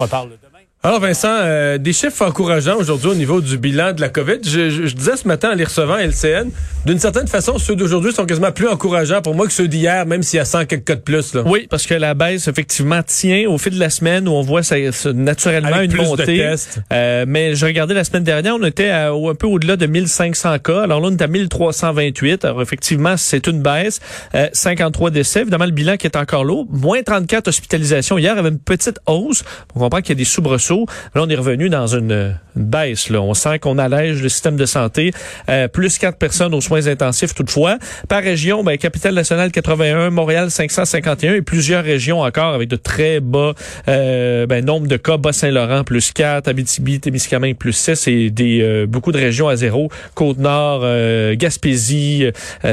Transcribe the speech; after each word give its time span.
On 0.00 0.06
parle. 0.06 0.38
Alors 0.84 1.00
Vincent, 1.00 1.28
euh, 1.40 1.76
des 1.76 1.92
chiffres 1.92 2.24
encourageants 2.24 2.76
aujourd'hui 2.76 3.10
au 3.10 3.14
niveau 3.16 3.40
du 3.40 3.58
bilan 3.58 3.92
de 3.94 4.00
la 4.00 4.08
COVID. 4.08 4.38
Je, 4.44 4.70
je- 4.70 4.86
je 4.86 4.94
disais 4.94 5.16
ce 5.16 5.26
matin 5.26 5.50
en 5.50 5.54
les 5.56 5.64
recevant 5.64 5.94
à 5.94 6.02
LCN, 6.04 6.50
d'une 6.86 7.00
certaine 7.00 7.26
façon, 7.26 7.58
ceux 7.58 7.74
d'aujourd'hui 7.74 8.12
sont 8.12 8.24
quasiment 8.24 8.52
plus 8.52 8.68
encourageants 8.68 9.20
pour 9.20 9.34
moi 9.34 9.48
que 9.48 9.52
ceux 9.52 9.66
d'hier, 9.66 10.06
même 10.06 10.22
s'il 10.22 10.36
y 10.36 10.40
a 10.40 10.44
100 10.44 10.66
quelques 10.66 10.84
cas 10.84 10.94
de 10.94 11.00
plus. 11.00 11.34
Là. 11.34 11.42
Oui, 11.44 11.66
parce 11.68 11.84
que 11.84 11.94
la 11.94 12.14
baisse, 12.14 12.46
effectivement, 12.46 13.02
tient 13.02 13.48
au 13.48 13.58
fil 13.58 13.74
de 13.74 13.80
la 13.80 13.90
semaine 13.90 14.28
où 14.28 14.30
on 14.30 14.42
voit 14.42 14.62
ça, 14.62 14.76
ça- 14.92 15.12
naturellement 15.12 15.68
Avec 15.74 15.90
une 15.90 15.96
plus 15.96 16.04
de 16.04 16.08
montée. 16.10 16.24
tests. 16.38 16.78
Euh, 16.92 17.24
mais 17.26 17.56
je 17.56 17.66
regardais 17.66 17.94
la 17.94 18.04
semaine 18.04 18.22
dernière, 18.24 18.54
on 18.54 18.64
était 18.64 18.90
à- 18.90 19.10
un 19.10 19.34
peu 19.34 19.48
au-delà 19.48 19.76
de 19.76 19.86
1500 19.86 20.60
cas. 20.60 20.82
Alors 20.82 21.00
là, 21.00 21.08
on 21.10 21.16
est 21.16 21.22
à 21.22 21.26
1328. 21.26 22.44
Alors 22.44 22.62
effectivement, 22.62 23.16
c'est 23.16 23.48
une 23.48 23.60
baisse. 23.62 23.98
Euh, 24.36 24.46
53 24.52 25.10
décès. 25.10 25.40
Évidemment, 25.40 25.66
le 25.66 25.72
bilan 25.72 25.96
qui 25.96 26.06
est 26.06 26.16
encore 26.16 26.44
lourd. 26.44 26.68
Moins 26.70 27.02
34 27.02 27.48
hospitalisations. 27.48 28.16
Hier, 28.16 28.32
il 28.34 28.36
y 28.36 28.38
avait 28.38 28.48
une 28.50 28.60
petite 28.60 29.00
hausse. 29.06 29.42
On 29.74 29.80
comprend 29.80 30.00
qu'il 30.00 30.10
y 30.10 30.12
a 30.12 30.14
des 30.14 30.24
soubresauts. 30.24 30.67
Là, 30.70 31.22
on 31.22 31.28
est 31.28 31.36
revenu 31.36 31.68
dans 31.68 31.86
une, 31.86 32.34
baisse. 32.58 33.08
Là. 33.08 33.20
On 33.22 33.34
sent 33.34 33.58
qu'on 33.60 33.78
allège 33.78 34.22
le 34.22 34.28
système 34.28 34.56
de 34.56 34.66
santé. 34.66 35.12
Euh, 35.48 35.68
plus 35.68 35.98
4 35.98 36.18
personnes 36.18 36.54
aux 36.54 36.60
soins 36.60 36.86
intensifs 36.86 37.34
toutefois. 37.34 37.78
Par 38.08 38.22
région, 38.22 38.64
ben, 38.64 38.76
capitale 38.76 39.14
nationale 39.14 39.50
81, 39.50 40.10
Montréal 40.10 40.50
551 40.50 41.34
et 41.34 41.42
plusieurs 41.42 41.84
régions 41.84 42.20
encore 42.20 42.54
avec 42.54 42.68
de 42.68 42.76
très 42.76 43.20
bas 43.20 43.54
euh, 43.88 44.46
ben, 44.46 44.64
nombre 44.64 44.88
de 44.88 44.96
cas. 44.96 45.16
Bas-Saint-Laurent 45.16 45.84
plus 45.84 46.12
4, 46.12 46.48
Abitibi, 46.48 47.00
Témiscamingue 47.00 47.56
plus 47.56 47.72
6 47.72 48.08
et 48.08 48.30
des, 48.30 48.60
euh, 48.62 48.86
beaucoup 48.86 49.12
de 49.12 49.18
régions 49.18 49.48
à 49.48 49.56
zéro. 49.56 49.90
Côte-Nord, 50.14 50.80
euh, 50.82 51.34
Gaspésie. 51.36 52.26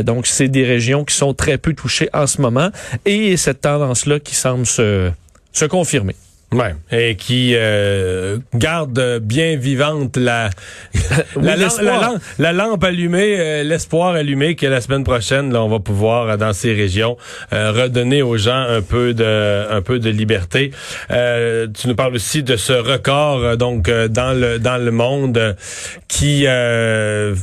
donc, 0.03 0.27
c'est 0.27 0.47
des 0.47 0.63
régions 0.63 1.05
qui 1.05 1.15
sont 1.15 1.33
très 1.33 1.57
peu 1.57 1.73
touchées 1.73 2.09
en 2.13 2.27
ce 2.27 2.41
moment. 2.41 2.69
Et 3.05 3.37
cette 3.37 3.61
tendance-là 3.61 4.19
qui 4.19 4.35
semble 4.35 4.65
se, 4.65 5.11
se 5.51 5.65
confirmer. 5.65 6.15
Ouais. 6.55 6.73
Et 6.91 7.15
qui 7.15 7.53
euh, 7.55 8.37
garde 8.53 9.19
bien 9.21 9.57
vivante 9.57 10.15
la, 10.17 10.49
Oui, 11.35 11.43
la, 11.43 11.55
lampe, 11.55 11.59
l'espoir. 11.59 11.99
la 12.01 12.07
lampe- 12.07 12.21
la 12.39 12.53
lampe 12.53 12.83
allumée, 12.83 13.35
euh, 13.39 13.63
l'espoir 13.63 14.15
allumé 14.15 14.55
que 14.55 14.65
la 14.65 14.79
semaine 14.79 15.03
prochaine, 15.03 15.51
là, 15.51 15.61
on 15.63 15.67
va 15.69 15.79
pouvoir, 15.79 16.29
euh, 16.29 16.37
dans 16.37 16.53
ces 16.53 16.73
régions, 16.73 17.17
euh, 17.51 17.71
redonner 17.71 18.21
aux 18.21 18.37
gens 18.37 18.63
un 18.69 18.81
peu 18.81 19.13
de, 19.13 19.65
un 19.69 19.81
peu 19.81 19.99
de 19.99 20.09
liberté. 20.09 20.71
Euh, 21.11 21.67
tu 21.77 21.87
nous 21.89 21.95
parles 21.95 22.15
aussi 22.15 22.41
de 22.41 22.55
ce 22.55 22.73
record, 22.73 23.57
donc, 23.57 23.89
dans 23.89 24.31
le, 24.39 24.57
dans 24.59 24.77
le 24.77 24.91
monde, 24.91 25.55
qui, 26.07 26.45
euh, 26.47 27.33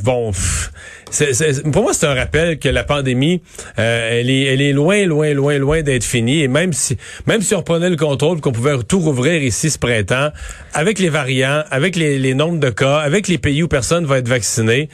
pour 1.73 1.83
moi, 1.83 1.93
c'est 1.93 2.07
un 2.07 2.15
rappel 2.15 2.59
que 2.59 2.69
la 2.69 2.85
pandémie, 2.85 3.43
euh, 3.79 4.21
elle, 4.21 4.31
est, 4.31 4.45
elle 4.45 4.63
est 4.63 4.73
loin, 4.73 5.05
loin, 5.07 5.33
loin, 5.35 5.59
loin 5.59 5.83
d'être 5.83 6.05
finie. 6.05 6.43
Et 6.43 6.49
même 6.49 6.73
si, 6.73 6.97
même 7.27 7.43
si 7.43 7.55
on 7.55 7.63
prenait 7.63 7.91
le 7.91 7.97
contrôle, 7.97 8.41
qu'on 8.41 8.53
pouvait 8.53 8.77
tout 8.87 9.01
rouvrir 9.01 9.43
ici 9.43 9.71
ce 9.71 9.79
printemps, 9.79 10.31
avec 10.75 10.99
les 10.99 11.11
variants, 11.11 11.63
avec 11.71 11.97
les, 11.97 12.19
les 12.19 12.35
nombres 12.35 12.61
de 12.61 12.71
cas, 12.71 12.99
avec 12.99 13.29
les 13.29 13.39
pays 13.39 13.63
où 13.63 13.69
personne 13.69 14.07
va 14.07 14.19
être 14.19 14.29
vacciné, 14.29 14.89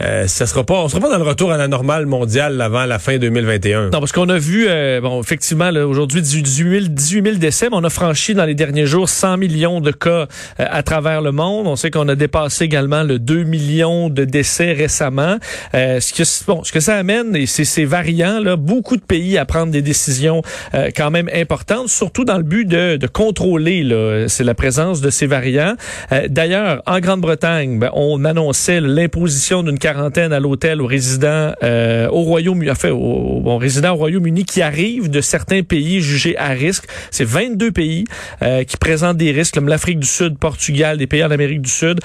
euh, 0.00 0.26
ça 0.28 0.46
sera 0.46 0.64
pas, 0.64 0.74
on 0.74 0.88
sera 0.88 1.00
pas 1.00 1.10
dans 1.10 1.18
le 1.18 1.28
retour 1.28 1.50
à 1.50 1.56
la 1.56 1.68
normale 1.68 2.06
mondiale 2.06 2.60
avant 2.60 2.84
la 2.84 2.98
fin 2.98 3.18
2021. 3.18 3.90
Non, 3.90 4.00
parce 4.00 4.12
qu'on 4.12 4.28
a 4.28 4.38
vu, 4.38 4.66
euh, 4.68 5.00
bon, 5.00 5.20
effectivement, 5.20 5.70
aujourd'hui, 5.70 6.22
18 6.22 6.70
000, 6.70 6.84
18 6.88 7.24
000 7.24 7.36
décès, 7.36 7.68
mais 7.70 7.76
on 7.76 7.84
a 7.84 7.90
franchi 7.90 8.34
dans 8.34 8.44
les 8.44 8.54
derniers 8.54 8.86
jours 8.86 9.08
100 9.08 9.38
millions 9.38 9.80
de 9.80 9.90
cas 9.90 10.10
euh, 10.10 10.26
à 10.58 10.82
travers 10.82 11.20
le 11.20 11.32
monde. 11.32 11.66
On 11.66 11.76
sait 11.76 11.90
qu'on 11.90 12.08
a 12.08 12.14
dépassé 12.14 12.64
également 12.64 13.02
le 13.02 13.18
2 13.18 13.42
millions 13.44 14.08
de 14.08 14.24
décès 14.24 14.72
récemment. 14.72 15.38
Euh, 15.74 16.00
ce, 16.00 16.12
que, 16.12 16.22
bon, 16.46 16.64
ce 16.64 16.72
que 16.72 16.80
ça 16.80 16.96
amène, 16.96 17.34
et 17.36 17.46
c'est 17.46 17.64
ces 17.64 17.84
variants, 17.84 18.40
là, 18.40 18.56
beaucoup 18.56 18.96
de 18.96 19.02
pays 19.02 19.38
à 19.38 19.44
prendre 19.44 19.72
des 19.72 19.82
décisions 19.82 20.42
euh, 20.74 20.90
quand 20.94 21.10
même 21.10 21.30
importantes, 21.34 21.88
surtout 21.88 22.24
dans 22.24 22.36
le 22.36 22.42
but 22.42 22.66
de, 22.66 22.96
de 22.96 23.06
contrôler 23.06 23.84
c'est 24.28 24.44
la 24.44 24.54
présence 24.54 25.00
de 25.00 25.10
ces 25.10 25.26
variants. 25.26 25.74
Euh, 26.12 26.28
D'ailleurs, 26.28 26.82
en 26.86 27.00
Grande-Bretagne, 27.00 27.78
ben, 27.78 27.90
on 27.94 28.24
annonçait 28.24 28.80
l'imposition 28.80 29.62
d'une 29.62 29.78
quarantaine 29.78 30.32
à 30.32 30.40
l'hôtel 30.40 30.80
aux 30.80 30.86
résidents 30.86 31.52
euh, 31.62 32.08
au 32.08 32.22
Royaume-Uni, 32.22 32.70
enfin, 32.70 32.90
aux, 32.90 33.42
aux 33.44 33.58
résidents 33.58 33.92
au 33.92 33.96
Royaume-Uni 33.96 34.44
qui 34.44 34.62
arrivent 34.62 35.10
de 35.10 35.20
certains 35.20 35.62
pays 35.62 36.00
jugés 36.00 36.36
à 36.36 36.48
risque. 36.48 36.84
C'est 37.10 37.24
22 37.24 37.72
pays 37.72 38.04
euh, 38.42 38.64
qui 38.64 38.76
présentent 38.76 39.16
des 39.16 39.32
risques, 39.32 39.54
comme 39.54 39.68
l'Afrique 39.68 39.98
du 39.98 40.06
Sud, 40.06 40.38
Portugal, 40.38 40.98
des 40.98 41.06
pays 41.06 41.24
en 41.24 41.30
Amérique 41.30 41.62
du 41.62 41.70
Sud, 41.70 42.00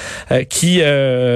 qui, 0.49 0.81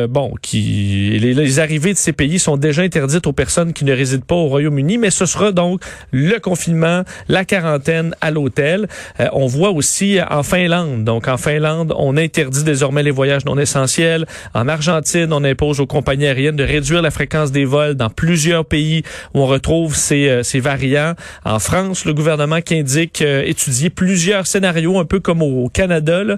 bon, 0.10 0.34
qui 0.42 1.18
les, 1.20 1.34
les 1.34 1.60
arrivées 1.60 1.94
de 1.94 1.98
ces 1.98 2.13
pays 2.14 2.40
sont 2.40 2.58
déjà 2.58 2.82
interdites 2.82 3.28
aux 3.28 3.34
personnes 3.34 3.74
qui 3.74 3.86
ne 3.86 3.94
résident 3.94 4.26
pas 4.26 4.36
au 4.36 4.48
Royaume-Uni, 4.48 4.98
mais 4.98 5.10
ce 5.10 5.26
sera 5.26 5.52
donc 5.52 5.82
le 6.12 6.40
confinement, 6.40 7.04
la 7.28 7.46
quarantaine 7.46 8.16
à 8.22 8.32
l'hôtel. 8.32 8.88
Euh, 9.20 9.28
on 9.34 9.48
voit 9.48 9.72
aussi 9.72 10.20
en 10.30 10.44
Finlande, 10.44 11.04
donc 11.04 11.28
en 11.28 11.38
Finlande, 11.38 11.94
on 11.98 12.18
interdit 12.18 12.64
désormais 12.64 13.04
les 13.04 13.12
voyages 13.12 13.46
non 13.46 13.58
essentiels. 13.58 14.26
En 14.54 14.68
Argentine, 14.68 15.32
on 15.32 15.44
impose 15.44 15.80
aux 15.80 15.88
compagnies 15.88 16.28
aériennes 16.28 16.56
de 16.56 16.64
réduire 16.64 17.02
la 17.02 17.12
fréquence 17.12 17.52
des 17.52 17.66
vols 17.66 17.96
dans 17.96 18.10
plusieurs 18.10 18.66
pays 18.66 19.04
où 19.34 19.40
on 19.42 19.46
retrouve 19.46 19.96
ces, 19.96 20.30
euh, 20.30 20.44
ces 20.44 20.60
variants. 20.60 21.14
En 21.46 21.60
France, 21.60 22.06
le 22.06 22.14
gouvernement 22.14 22.62
qui 22.62 22.76
indique 22.76 23.22
euh, 23.22 23.44
étudier 23.46 23.90
plusieurs 23.90 24.48
scénarios, 24.48 25.00
un 25.00 25.06
peu 25.06 25.20
comme 25.20 25.42
au, 25.42 25.70
Canada, 25.70 26.24
là, 26.24 26.38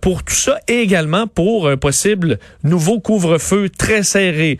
pour 0.00 0.22
tout 0.22 0.34
ça 0.34 0.58
et 0.68 0.80
également 0.80 1.26
pour 1.26 1.68
un 1.68 1.76
possible 1.76 2.38
nouveau 2.62 3.00
couvre-feu 3.00 3.68
très 3.68 4.02
serré 4.02 4.58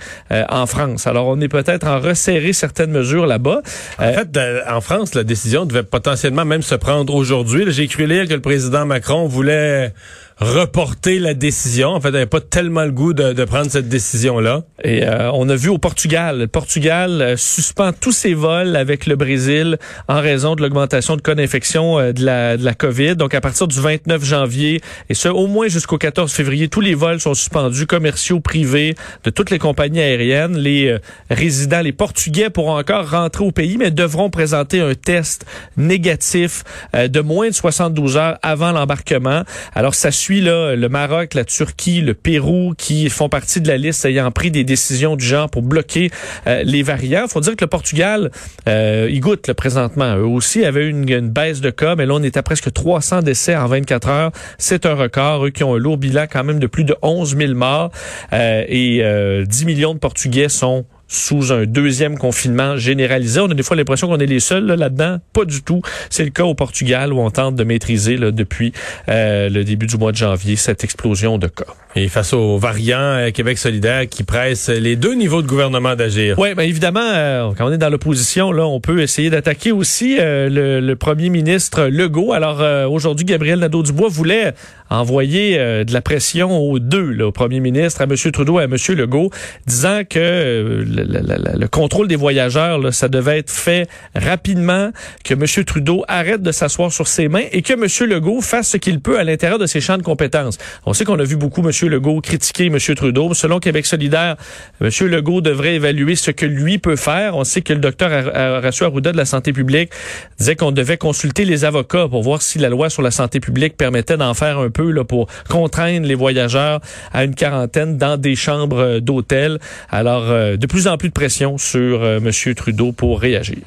en 0.56 0.66
France. 0.66 1.06
Alors, 1.06 1.28
on 1.28 1.40
est 1.40 1.48
peut-être 1.48 1.86
en 1.86 2.00
resserrer 2.00 2.52
certaines 2.52 2.90
mesures 2.90 3.26
là-bas. 3.26 3.62
En 3.98 4.12
fait, 4.12 4.36
euh, 4.36 4.60
en 4.68 4.80
France, 4.80 5.14
la 5.14 5.24
décision 5.24 5.66
devait 5.66 5.82
potentiellement 5.82 6.44
même 6.44 6.62
se 6.62 6.74
prendre 6.74 7.14
aujourd'hui. 7.14 7.64
J'ai 7.68 7.86
cru 7.88 8.06
lire 8.06 8.26
que 8.26 8.34
le 8.34 8.40
président 8.40 8.86
Macron 8.86 9.26
voulait 9.26 9.92
reporter 10.38 11.18
la 11.18 11.34
décision. 11.34 11.90
En 11.90 12.00
fait, 12.00 12.10
il 12.10 12.12
n'avait 12.12 12.26
pas 12.26 12.40
tellement 12.40 12.84
le 12.84 12.92
goût 12.92 13.14
de, 13.14 13.32
de 13.32 13.44
prendre 13.44 13.70
cette 13.70 13.88
décision-là. 13.88 14.64
Et 14.84 15.04
euh, 15.06 15.30
on 15.32 15.48
a 15.48 15.56
vu 15.56 15.70
au 15.70 15.78
Portugal, 15.78 16.38
le 16.40 16.46
Portugal 16.46 17.22
euh, 17.22 17.36
suspend 17.36 17.92
tous 17.92 18.12
ses 18.12 18.34
vols 18.34 18.76
avec 18.76 19.06
le 19.06 19.16
Brésil 19.16 19.78
en 20.08 20.20
raison 20.20 20.54
de 20.54 20.62
l'augmentation 20.62 21.16
de 21.16 21.22
cas 21.22 21.34
d'infection 21.34 21.98
euh, 21.98 22.12
de, 22.12 22.24
la, 22.24 22.56
de 22.58 22.64
la 22.64 22.74
COVID. 22.74 23.16
Donc 23.16 23.34
à 23.34 23.40
partir 23.40 23.66
du 23.66 23.80
29 23.80 24.24
janvier, 24.24 24.82
et 25.08 25.14
ce 25.14 25.28
au 25.28 25.46
moins 25.46 25.68
jusqu'au 25.68 25.96
14 25.96 26.30
février, 26.30 26.68
tous 26.68 26.82
les 26.82 26.94
vols 26.94 27.20
sont 27.20 27.34
suspendus, 27.34 27.86
commerciaux, 27.86 28.40
privés, 28.40 28.94
de 29.24 29.30
toutes 29.30 29.50
les 29.50 29.58
compagnies 29.58 30.00
aériennes. 30.00 30.58
Les 30.58 30.88
euh, 30.88 30.98
résidents, 31.30 31.80
les 31.80 31.92
Portugais 31.92 32.50
pourront 32.50 32.78
encore 32.78 33.10
rentrer 33.10 33.44
au 33.44 33.52
pays, 33.52 33.78
mais 33.78 33.90
devront 33.90 34.28
présenter 34.28 34.80
un 34.80 34.94
test 34.94 35.46
négatif 35.78 36.64
euh, 36.94 37.08
de 37.08 37.20
moins 37.20 37.48
de 37.48 37.54
72 37.54 38.16
heures 38.18 38.38
avant 38.42 38.72
l'embarquement. 38.72 39.42
Alors 39.74 39.94
ça 39.94 40.10
suit 40.10 40.25
là 40.34 40.74
le 40.74 40.88
Maroc, 40.88 41.34
la 41.34 41.44
Turquie, 41.44 42.00
le 42.00 42.14
Pérou 42.14 42.74
qui 42.76 43.08
font 43.08 43.28
partie 43.28 43.60
de 43.60 43.68
la 43.68 43.76
liste 43.76 44.04
ayant 44.04 44.30
pris 44.30 44.50
des 44.50 44.64
décisions 44.64 45.16
du 45.16 45.24
genre 45.24 45.48
pour 45.48 45.62
bloquer 45.62 46.10
euh, 46.46 46.62
les 46.64 46.82
variants. 46.82 47.28
Faut 47.28 47.40
dire 47.40 47.56
que 47.56 47.64
le 47.64 47.68
Portugal, 47.68 48.30
euh, 48.68 49.08
il 49.10 49.20
goûte 49.20 49.46
là, 49.46 49.54
présentement. 49.54 50.16
Eux 50.16 50.26
aussi 50.26 50.64
avaient 50.64 50.88
une, 50.88 51.08
une 51.08 51.30
baisse 51.30 51.60
de 51.60 51.70
cas, 51.70 51.96
mais 51.96 52.06
là 52.06 52.14
on 52.14 52.22
est 52.22 52.36
à 52.36 52.42
presque 52.42 52.72
300 52.72 53.22
décès 53.22 53.56
en 53.56 53.66
24 53.66 54.08
heures. 54.08 54.32
C'est 54.58 54.86
un 54.86 54.94
record. 54.94 55.46
Eux 55.46 55.50
qui 55.50 55.64
ont 55.64 55.74
un 55.74 55.78
lourd 55.78 55.96
bilan 55.96 56.26
quand 56.30 56.44
même 56.44 56.58
de 56.58 56.66
plus 56.66 56.84
de 56.84 56.96
11 57.02 57.36
000 57.36 57.54
morts 57.54 57.90
euh, 58.32 58.64
et 58.68 59.00
euh, 59.02 59.44
10 59.44 59.64
millions 59.66 59.94
de 59.94 59.98
Portugais 59.98 60.48
sont 60.48 60.84
sous 61.08 61.52
un 61.52 61.64
deuxième 61.66 62.18
confinement 62.18 62.76
généralisé. 62.76 63.40
On 63.40 63.50
a 63.50 63.54
des 63.54 63.62
fois 63.62 63.76
l'impression 63.76 64.08
qu'on 64.08 64.18
est 64.18 64.26
les 64.26 64.40
seuls 64.40 64.66
là, 64.66 64.76
là-dedans. 64.76 65.18
Pas 65.32 65.44
du 65.44 65.62
tout. 65.62 65.82
C'est 66.10 66.24
le 66.24 66.30
cas 66.30 66.44
au 66.44 66.54
Portugal 66.54 67.12
où 67.12 67.20
on 67.20 67.30
tente 67.30 67.54
de 67.56 67.64
maîtriser 67.64 68.16
là, 68.16 68.30
depuis 68.30 68.72
euh, 69.08 69.48
le 69.48 69.64
début 69.64 69.86
du 69.86 69.96
mois 69.96 70.12
de 70.12 70.16
janvier 70.16 70.56
cette 70.56 70.84
explosion 70.84 71.38
de 71.38 71.46
cas. 71.46 71.64
Et 71.98 72.08
face 72.08 72.34
aux 72.34 72.58
variants, 72.58 72.98
euh, 72.98 73.30
Québec 73.30 73.56
solidaire 73.56 74.06
qui 74.06 74.22
presse 74.22 74.68
les 74.68 74.96
deux 74.96 75.14
niveaux 75.14 75.40
de 75.40 75.46
gouvernement 75.46 75.96
d'agir. 75.96 76.38
Oui, 76.38 76.54
bien 76.54 76.64
évidemment, 76.64 77.00
euh, 77.00 77.52
quand 77.56 77.66
on 77.66 77.72
est 77.72 77.78
dans 77.78 77.88
l'opposition, 77.88 78.52
là, 78.52 78.66
on 78.66 78.80
peut 78.80 79.00
essayer 79.00 79.30
d'attaquer 79.30 79.72
aussi 79.72 80.18
euh, 80.20 80.80
le, 80.82 80.94
premier 80.96 81.30
ministre 81.30 81.86
Legault. 81.86 82.34
Alors 82.34 82.60
aujourd'hui, 82.92 83.24
Gabriel 83.24 83.60
Nadeau-Dubois 83.60 84.08
voulait 84.10 84.52
envoyer 84.90 85.56
de 85.58 85.92
la 85.92 86.00
pression 86.00 86.58
aux 86.58 86.78
deux, 86.78 87.10
là, 87.12 87.26
au 87.28 87.32
premier 87.32 87.60
ministre, 87.60 88.00
à 88.02 88.04
M. 88.04 88.14
Trudeau 88.32 88.60
et 88.60 88.62
à 88.62 88.66
M. 88.66 88.76
Legault, 88.96 89.30
disant 89.66 90.02
que 90.08 90.84
le- 90.86 91.58
le 91.58 91.68
contrôle 91.68 92.08
des 92.08 92.16
voyageurs, 92.16 92.78
là, 92.78 92.92
ça 92.92 93.08
devait 93.08 93.38
être 93.38 93.50
fait 93.50 93.88
rapidement, 94.14 94.90
que 95.24 95.34
M. 95.34 95.64
Trudeau 95.64 96.04
arrête 96.08 96.42
de 96.42 96.52
s'asseoir 96.52 96.92
sur 96.92 97.08
ses 97.08 97.28
mains 97.28 97.44
et 97.52 97.62
que 97.62 97.72
M. 97.74 98.08
Legault 98.10 98.40
fasse 98.40 98.68
ce 98.68 98.76
qu'il 98.76 99.00
peut 99.00 99.18
à 99.18 99.24
l'intérieur 99.24 99.58
de 99.58 99.66
ses 99.66 99.80
champs 99.80 99.98
de 99.98 100.02
compétences. 100.02 100.58
On 100.86 100.92
sait 100.92 101.04
qu'on 101.04 101.18
a 101.18 101.24
vu 101.24 101.36
beaucoup 101.36 101.62
M. 101.66 101.70
Legault 101.88 102.20
critiquer 102.20 102.66
M. 102.66 102.78
Trudeau. 102.78 103.34
Selon 103.34 103.58
Québec 103.58 103.86
solidaire, 103.86 104.36
M. 104.80 104.90
Legault 105.02 105.40
devrait 105.40 105.74
évaluer 105.74 106.16
ce 106.16 106.30
que 106.30 106.46
lui 106.46 106.78
peut 106.78 106.96
faire. 106.96 107.36
On 107.36 107.44
sait 107.44 107.62
que 107.62 107.72
le 107.72 107.80
docteur 107.80 108.10
Horacio 108.34 108.86
Arruda 108.86 109.12
de 109.12 109.16
la 109.16 109.24
santé 109.24 109.52
publique 109.52 109.90
disait 110.38 110.56
qu'on 110.56 110.72
devait 110.72 110.96
consulter 110.96 111.44
les 111.44 111.64
avocats 111.64 112.08
pour 112.08 112.22
voir 112.22 112.42
si 112.42 112.58
la 112.58 112.68
loi 112.68 112.90
sur 112.90 113.02
la 113.02 113.10
santé 113.10 113.40
publique 113.40 113.76
permettait 113.76 114.16
d'en 114.16 114.34
faire 114.34 114.58
un 114.58 114.70
peu 114.70 114.90
là, 114.90 115.04
pour 115.04 115.28
contraindre 115.48 116.06
les 116.06 116.14
voyageurs 116.14 116.80
à 117.12 117.24
une 117.24 117.34
quarantaine 117.34 117.96
dans 117.96 118.16
des 118.16 118.36
chambres 118.36 118.78
euh, 118.78 119.00
d'hôtel. 119.00 119.58
Alors, 119.90 120.24
euh, 120.24 120.56
de 120.56 120.66
plus 120.66 120.88
en 120.88 120.96
plus 120.96 121.08
de 121.08 121.14
pression 121.14 121.58
sur 121.58 122.02
euh, 122.02 122.18
M. 122.18 122.54
Trudeau 122.54 122.92
pour 122.92 123.20
réagir. 123.20 123.62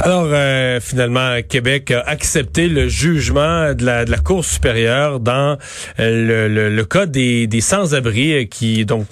Alors, 0.00 0.26
euh, 0.26 0.80
finalement, 0.80 1.38
Québec 1.48 1.90
a 1.90 2.00
accepté 2.00 2.68
le 2.68 2.88
jugement 2.88 3.74
de 3.74 3.84
la, 3.84 4.04
de 4.04 4.10
la 4.10 4.18
Cour 4.18 4.44
supérieure 4.44 5.20
dans 5.20 5.56
euh, 5.98 6.48
le, 6.48 6.68
le, 6.68 6.84
cas 6.84 7.06
des, 7.06 7.46
des 7.46 7.60
sans-abri 7.60 8.48
qui, 8.48 8.84
donc, 8.84 9.06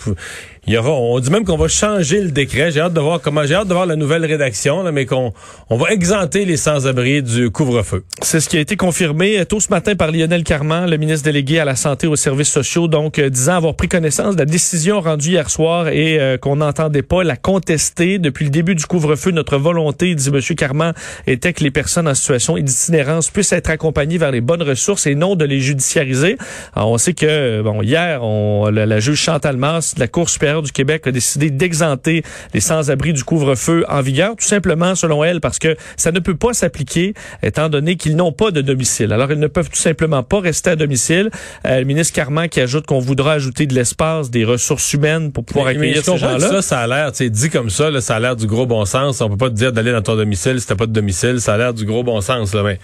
il 0.67 0.73
y 0.73 0.79
aura, 0.79 0.91
on 0.93 1.21
dit 1.21 1.31
même 1.31 1.45
qu'on 1.45 1.57
va 1.57 1.69
changer 1.69 2.21
le 2.21 2.31
décret. 2.31 2.71
J'ai 2.71 2.81
hâte 2.81 2.95
de 2.95 3.01
voir 3.01 3.21
comment, 3.21 3.45
j'ai 3.45 3.55
hâte 3.55 3.69
de 3.69 3.75
voir 3.75 3.87
la 3.87 3.97
nouvelle 3.97 4.25
rédaction, 4.25 4.83
là, 4.83 4.93
mais 4.93 5.05
qu'on 5.05 5.33
on 5.69 5.77
va 5.77 5.91
exempter 5.91 6.45
les 6.45 6.57
sans-abri 6.57 7.23
du 7.23 7.51
couvre-feu. 7.51 8.05
C'est 8.23 8.41
ce 8.41 8.49
qui 8.49 8.57
a 8.57 8.61
été 8.61 8.77
confirmé 8.77 9.45
tôt 9.45 9.61
ce 9.61 9.69
matin 9.69 9.95
par 9.95 10.11
Lionel 10.11 10.43
Carman, 10.43 10.89
le 10.89 10.97
ministre 10.97 11.25
délégué 11.25 11.59
à 11.59 11.65
la 11.65 11.77
santé 11.77 12.07
et 12.07 12.11
aux 12.11 12.17
services 12.17 12.51
sociaux, 12.51 12.89
donc 12.89 13.19
euh, 13.19 13.29
disant 13.29 13.57
avoir 13.57 13.75
pris 13.75 13.89
connaissance 13.89 14.37
de 14.37 14.41
la 14.41 14.47
décision 14.47 15.01
rendue 15.01 15.31
hier 15.31 15.51
soir 15.51 15.89
et 15.89 16.19
euh, 16.19 16.39
qu'on 16.39 16.57
n'entendait 16.57 17.03
pas 17.03 17.25
la 17.25 17.37
contester 17.37 18.19
depuis 18.19 18.45
le 18.45 18.51
début 18.51 18.75
du 18.75 18.87
couvre-feu. 18.87 19.33
Notre 19.33 19.59
volonté, 19.59 20.15
dit 20.15 20.29
M. 20.29 20.41
Carman, 20.57 20.95
était 21.27 21.53
que 21.53 21.63
les 21.63 21.71
personnes 21.71 22.09
en 22.09 22.15
situation 22.15 22.57
d'itinérance 22.57 23.31
puissent 23.31 23.53
être 23.53 23.71
accompagnées 23.71 24.19
vers 24.19 24.31
les 24.31 24.41
bonnes 24.41 24.63
ressources 24.63 25.07
et 25.07 25.15
non 25.15 25.37
de 25.37 25.45
les 25.45 25.61
judiciariser. 25.61 26.39
Alors, 26.75 26.91
on 26.91 26.99
sait 26.99 27.13
que 27.13 27.61
bon 27.63 27.83
hier, 27.83 28.23
on, 28.23 28.71
la, 28.71 28.87
la 28.87 29.01
juge 29.01 29.21
Chantal 29.21 29.57
Masse 29.57 29.95
de 29.95 30.01
la 30.01 30.09
Cour 30.09 30.31
supérieure 30.31 30.54
du 30.63 30.73
Québec 30.73 31.07
a 31.07 31.13
décidé 31.13 31.51
d'exenter 31.51 32.23
les 32.53 32.61
sans-abri 32.61 33.13
du 33.13 33.25
couvre-feu 33.25 33.85
en 33.89 34.01
vigueur, 34.01 34.37
tout 34.37 34.47
simplement, 34.47 34.95
selon 34.95 35.25
elle, 35.25 35.41
parce 35.41 35.59
que 35.59 35.77
ça 35.97 36.13
ne 36.13 36.21
peut 36.21 36.37
pas 36.37 36.53
s'appliquer, 36.53 37.15
étant 37.43 37.69
donné 37.69 37.97
qu'ils 37.97 38.17
n'ont 38.17 38.33
pas 38.33 38.51
de 38.51 38.61
domicile. 38.61 39.13
Alors, 39.13 39.31
ils 39.33 39.39
ne 39.39 39.47
peuvent 39.47 39.71
tout 39.71 39.81
simplement 39.81 40.23
pas 40.23 40.41
rester 40.41 40.71
à 40.71 40.77
domicile. 40.77 41.31
Euh, 41.67 41.79
le 41.79 41.85
ministre 41.85 42.15
Carman 42.15 42.49
qui 42.49 42.61
ajoute 42.61 42.87
qu'on 42.87 42.99
voudra 42.99 43.33
ajouter 43.33 43.67
de 43.67 43.75
l'espace, 43.75 44.31
des 44.31 44.45
ressources 44.45 44.93
humaines 44.93 45.33
pour 45.33 45.45
pouvoir 45.45 45.69
accueillir 45.69 46.05
ces 46.05 46.17
gens-là. 46.17 46.41
Ça, 46.41 46.63
ça 46.63 46.81
a 46.81 46.87
l'air, 46.87 47.13
tu 47.13 47.19
sais, 47.19 47.31
dit 47.31 47.51
comme 47.51 47.71
ça, 47.71 47.91
là, 47.91 48.01
ça 48.01 48.17
a 48.17 48.21
l'air 48.21 48.37
du 48.37 48.47
gros 48.47 48.67
bon 48.67 48.85
sens. 48.85 49.21
On 49.21 49.29
peut 49.29 49.37
pas 49.37 49.51
te 49.51 49.55
dire 49.55 49.73
d'aller 49.73 49.93
dans 49.93 50.03
ton 50.03 50.17
domicile 50.17 50.61
si 50.61 50.67
t'as 50.67 50.77
pas 50.77 50.87
de 50.87 50.93
domicile. 50.93 51.41
Ça 51.41 51.55
a 51.55 51.59
l'air 51.59 51.75
du 51.75 51.85
gros 51.85 52.03
bon 52.03 52.21
sens, 52.21 52.55
là, 52.55 52.63
mais 52.63 52.79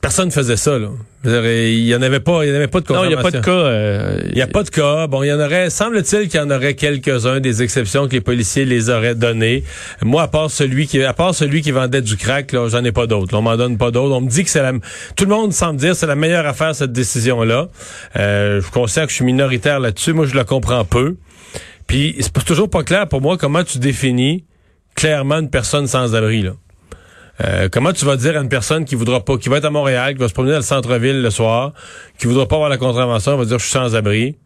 personne 0.00 0.30
faisait 0.30 0.56
ça. 0.56 0.78
Là. 0.78 0.88
Il 1.22 1.86
y 1.86 1.94
en 1.94 2.00
avait 2.00 2.20
pas, 2.20 2.44
il 2.44 2.48
y 2.48 2.52
en 2.52 2.56
avait 2.56 2.66
pas 2.66 2.80
de 2.80 2.92
Non, 2.92 3.04
il 3.04 3.08
n'y 3.08 3.14
a 3.14 3.18
pas 3.18 3.30
de 3.30 3.40
cas. 3.40 3.50
Euh, 3.50 4.20
il 4.28 4.34
n'y 4.34 4.40
a 4.40 4.46
pas 4.46 4.62
de 4.62 4.70
cas. 4.70 5.06
Bon, 5.06 5.22
il 5.22 5.28
y 5.28 5.32
en 5.32 5.38
aurait. 5.38 5.68
Semble-t-il 5.68 6.28
qu'il 6.28 6.40
y 6.40 6.42
en 6.42 6.50
aurait 6.50 6.74
quelques-uns 6.74 7.40
des 7.40 7.62
exceptions 7.62 8.08
que 8.08 8.12
les 8.12 8.22
policiers 8.22 8.64
les 8.64 8.88
auraient 8.88 9.14
données. 9.14 9.62
Moi, 10.00 10.22
à 10.22 10.28
part 10.28 10.50
celui 10.50 10.86
qui, 10.86 11.02
à 11.02 11.12
part 11.12 11.34
celui 11.34 11.60
qui 11.60 11.72
vendait 11.72 12.00
du 12.00 12.16
crack, 12.16 12.52
là, 12.52 12.68
j'en 12.68 12.82
ai 12.84 12.92
pas 12.92 13.06
d'autres. 13.06 13.36
On 13.36 13.42
m'en 13.42 13.58
donne 13.58 13.76
pas 13.76 13.90
d'autres. 13.90 14.14
On 14.14 14.22
me 14.22 14.30
dit 14.30 14.44
que 14.44 14.50
c'est 14.50 14.62
la. 14.62 14.72
Tout 15.14 15.24
le 15.24 15.30
monde 15.30 15.52
semble 15.52 15.78
dire 15.78 15.94
c'est 15.94 16.06
la 16.06 16.16
meilleure 16.16 16.46
affaire 16.46 16.74
cette 16.74 16.92
décision-là. 16.92 17.68
Euh, 18.16 18.62
je 18.62 18.70
considère 18.70 19.04
que 19.04 19.10
je 19.10 19.16
suis 19.16 19.24
minoritaire 19.24 19.78
là-dessus. 19.78 20.14
Moi, 20.14 20.24
je 20.24 20.34
la 20.34 20.44
comprends 20.44 20.86
peu. 20.86 21.16
Puis 21.86 22.16
c'est 22.20 22.32
toujours 22.44 22.70
pas 22.70 22.82
clair 22.82 23.08
pour 23.08 23.20
moi 23.20 23.36
comment 23.36 23.64
tu 23.64 23.78
définis 23.78 24.44
clairement 24.94 25.40
une 25.40 25.50
personne 25.50 25.86
sans 25.86 26.14
abri 26.14 26.42
là. 26.42 26.52
Euh, 27.44 27.68
comment 27.70 27.92
tu 27.92 28.04
vas 28.04 28.16
dire 28.16 28.36
à 28.36 28.40
une 28.40 28.48
personne 28.48 28.84
qui 28.84 28.94
voudra 28.94 29.24
pas, 29.24 29.38
qui 29.38 29.48
va 29.48 29.58
être 29.58 29.64
à 29.64 29.70
Montréal, 29.70 30.14
qui 30.14 30.20
va 30.20 30.28
se 30.28 30.34
promener 30.34 30.52
dans 30.52 30.58
le 30.58 30.64
centre-ville 30.64 31.22
le 31.22 31.30
soir, 31.30 31.72
qui 32.18 32.26
voudra 32.26 32.46
pas 32.46 32.56
avoir 32.56 32.70
la 32.70 32.78
contravention, 32.78 33.36
va 33.36 33.44
dire 33.44 33.58
je 33.58 33.64
suis 33.64 33.72
sans 33.72 33.94
abri? 33.94 34.36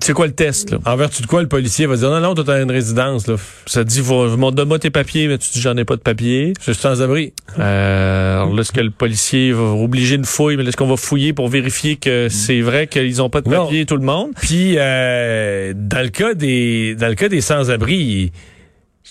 C'est 0.00 0.12
quoi 0.12 0.26
le 0.26 0.32
test, 0.32 0.70
là? 0.70 0.78
En 0.84 0.96
vertu 0.96 1.22
de 1.22 1.26
quoi 1.26 1.40
le 1.40 1.48
policier 1.48 1.86
va 1.86 1.96
dire 1.96 2.10
non, 2.10 2.20
non, 2.20 2.34
tu 2.34 2.50
as 2.50 2.60
une 2.60 2.70
résidence, 2.70 3.26
là. 3.26 3.36
Ça 3.64 3.84
dit, 3.84 4.02
donne-moi 4.02 4.78
tes 4.78 4.90
papiers, 4.90 5.28
mais 5.28 5.38
tu 5.38 5.50
dis 5.52 5.60
j'en 5.60 5.76
ai 5.76 5.84
pas 5.84 5.96
de 5.96 6.02
papiers. 6.02 6.52
Je 6.58 6.72
suis 6.72 6.82
sans 6.82 7.00
abri. 7.00 7.32
Euh, 7.58 8.42
alors 8.42 8.52
là, 8.52 8.60
est-ce 8.60 8.72
que 8.72 8.80
le 8.80 8.90
policier 8.90 9.52
va 9.52 9.62
obliger 9.62 10.16
une 10.16 10.24
fouille, 10.24 10.56
mais 10.56 10.64
est-ce 10.64 10.76
qu'on 10.76 10.88
va 10.88 10.96
fouiller 10.96 11.32
pour 11.32 11.48
vérifier 11.48 11.96
que 11.96 12.28
c'est 12.28 12.60
vrai 12.60 12.86
qu'ils 12.86 13.22
ont 13.22 13.30
pas 13.30 13.40
de 13.40 13.48
papiers, 13.48 13.86
tout 13.86 13.96
le 13.96 14.04
monde? 14.04 14.32
Puis, 14.36 14.74
euh, 14.76 15.72
dans 15.74 16.02
le 16.02 16.10
cas 16.10 16.34
des, 16.34 16.96
dans 16.96 17.08
le 17.08 17.14
cas 17.14 17.28
des 17.28 17.40
sans-abri, 17.40 18.32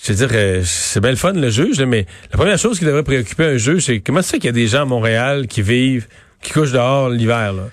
je 0.01 0.11
veux 0.11 0.27
dire, 0.27 0.29
euh, 0.33 0.61
c'est 0.65 0.99
bien 0.99 1.11
le 1.11 1.15
fun, 1.15 1.33
le 1.33 1.49
juge, 1.49 1.79
mais 1.81 2.05
la 2.31 2.37
première 2.37 2.57
chose 2.57 2.79
qui 2.79 2.85
devrait 2.85 3.03
préoccuper 3.03 3.45
un 3.45 3.57
juge, 3.57 3.83
c'est 3.83 3.99
comment 3.99 4.21
c'est 4.21 4.37
qu'il 4.37 4.45
y 4.45 4.49
a 4.49 4.53
des 4.53 4.67
gens 4.67 4.81
à 4.81 4.85
Montréal 4.85 5.47
qui 5.47 5.61
vivent, 5.61 6.07
qui 6.41 6.51
couchent 6.51 6.71
dehors 6.71 7.09
l'hiver, 7.09 7.53
là? 7.53 7.69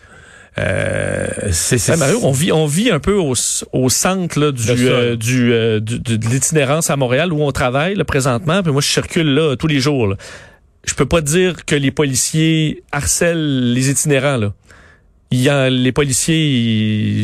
Euh, 0.59 1.29
c'est, 1.53 1.79
on 2.23 2.33
vit 2.33 2.51
on 2.51 2.67
vit 2.67 2.91
un 2.91 2.99
peu 2.99 3.15
au, 3.15 3.35
au 3.73 3.89
centre 3.89 4.39
là, 4.39 4.51
du, 4.51 4.89
euh, 4.89 5.15
du, 5.17 5.53
euh, 5.53 5.79
de 5.81 6.29
l'itinérance 6.29 6.91
à 6.91 6.97
Montréal 6.97 7.33
où 7.33 7.41
on 7.43 7.53
travaille 7.53 7.95
là, 7.95 8.05
présentement. 8.05 8.63
Puis 8.63 8.73
moi, 8.73 8.83
je 8.83 8.89
circule 8.89 9.33
là 9.33 9.57
tous 9.57 9.69
les 9.69 9.79
jours. 9.79 10.09
Là. 10.09 10.17
Je 10.85 10.95
peux 10.95 11.07
pas 11.07 11.21
dire 11.21 11.65
que 11.65 11.77
les 11.77 11.93
policiers 11.93 12.83
harcèlent 12.91 13.73
les 13.73 13.91
itinérants. 13.91 14.37
Là 14.37 14.53
il 15.33 15.43
y 15.43 15.49
a, 15.49 15.71
les 15.71 15.93
policiers, 15.93 16.45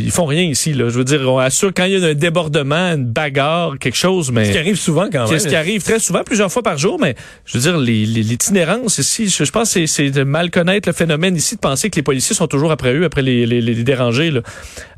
ils, 0.04 0.12
font 0.12 0.26
rien 0.26 0.42
ici. 0.42 0.72
Là. 0.72 0.88
Je 0.90 0.98
veux 0.98 1.02
dire, 1.02 1.22
on 1.22 1.38
assure 1.38 1.72
quand 1.76 1.86
il 1.86 1.98
y 1.98 2.04
a 2.04 2.08
un 2.08 2.14
débordement, 2.14 2.92
une 2.92 3.04
bagarre, 3.04 3.80
quelque 3.80 3.96
chose, 3.96 4.30
mais... 4.30 4.44
Ce 4.44 4.52
qui 4.52 4.58
arrive 4.58 4.76
souvent 4.76 5.08
quand 5.10 5.28
même. 5.28 5.38
Ce 5.40 5.48
qui 5.48 5.56
arrive 5.56 5.82
très 5.82 5.98
souvent, 5.98 6.22
plusieurs 6.22 6.52
fois 6.52 6.62
par 6.62 6.78
jour, 6.78 7.00
mais 7.00 7.16
je 7.44 7.58
veux 7.58 7.62
dire, 7.62 7.76
l'itinérance 7.78 8.98
ici, 8.98 9.28
je, 9.28 9.50
pense 9.50 9.74
que 9.74 9.86
c'est 9.86 10.10
de 10.10 10.22
mal 10.22 10.52
connaître 10.52 10.88
le 10.88 10.92
phénomène 10.92 11.34
ici, 11.34 11.56
de 11.56 11.60
penser 11.60 11.90
que 11.90 11.96
les 11.96 12.04
policiers 12.04 12.36
sont 12.36 12.46
toujours 12.46 12.70
après 12.70 12.94
eux, 12.94 13.04
après 13.04 13.22
les, 13.22 13.44
les, 13.44 13.60
les 13.60 13.82
déranger. 13.82 14.30
Là. 14.30 14.42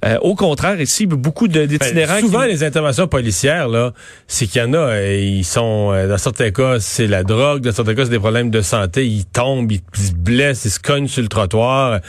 Euh, 0.04 0.18
au 0.20 0.34
contraire, 0.34 0.78
ici, 0.78 1.06
beaucoup 1.06 1.48
d'itinérants... 1.48 2.16
Ben, 2.16 2.20
souvent, 2.20 2.44
les 2.44 2.62
interventions 2.62 3.08
policières, 3.08 3.68
là, 3.68 3.94
c'est 4.26 4.46
qu'il 4.46 4.60
y 4.60 4.64
en 4.64 4.74
a, 4.74 4.76
euh, 4.76 5.16
ils 5.18 5.46
sont, 5.46 5.92
euh, 5.92 6.08
dans 6.08 6.18
certains 6.18 6.50
cas, 6.50 6.78
c'est 6.78 7.06
la 7.06 7.24
drogue, 7.24 7.62
dans 7.62 7.72
certains 7.72 7.94
cas, 7.94 8.04
c'est 8.04 8.10
des 8.10 8.18
problèmes 8.18 8.50
de 8.50 8.60
santé, 8.60 9.06
ils 9.06 9.24
tombent, 9.24 9.72
ils, 9.72 9.80
ils 9.96 10.08
se 10.08 10.12
blessent, 10.12 10.66
ils 10.66 10.70
se 10.70 10.78
cognent 10.78 11.08
sur 11.08 11.22
le 11.22 11.28
trottoir. 11.28 12.00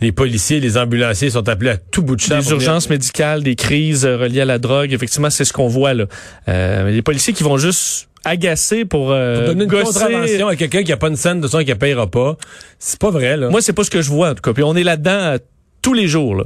Les 0.00 0.12
policiers 0.12 0.45
les 0.50 0.78
ambulanciers 0.78 1.30
sont 1.30 1.48
appelés 1.48 1.70
à 1.70 1.76
tout 1.76 2.02
bout 2.02 2.16
de 2.16 2.20
champ. 2.20 2.38
Des 2.38 2.50
urgences 2.50 2.88
médicales, 2.88 3.42
des 3.42 3.56
crises 3.56 4.04
euh, 4.04 4.16
reliées 4.16 4.42
à 4.42 4.44
la 4.44 4.58
drogue, 4.58 4.92
effectivement, 4.92 5.30
c'est 5.30 5.44
ce 5.44 5.52
qu'on 5.52 5.68
voit 5.68 5.94
là. 5.94 6.06
Euh, 6.48 6.90
les 6.90 7.02
policiers 7.02 7.32
qui 7.32 7.42
vont 7.42 7.58
juste 7.58 8.08
agacer 8.24 8.84
pour, 8.84 9.12
euh, 9.12 9.46
donner 9.46 9.64
une 9.64 9.70
contravention 9.70 10.48
à 10.48 10.56
quelqu'un 10.56 10.82
qui 10.82 10.92
a 10.92 10.96
pas 10.96 11.08
une 11.08 11.16
scène 11.16 11.40
de 11.40 11.48
son 11.48 11.58
qui 11.60 11.70
ne 11.70 11.74
payera 11.74 12.08
pas. 12.08 12.36
C'est 12.78 12.98
pas 12.98 13.10
vrai 13.10 13.36
là. 13.36 13.50
Moi, 13.50 13.60
c'est 13.60 13.72
pas 13.72 13.84
ce 13.84 13.90
que 13.90 14.02
je 14.02 14.10
vois 14.10 14.30
en 14.30 14.34
tout 14.34 14.42
cas. 14.42 14.52
Puis 14.52 14.64
on 14.64 14.74
est 14.74 14.84
là-dedans 14.84 15.36
tous 15.86 15.94
les 15.94 16.08
jours. 16.08 16.44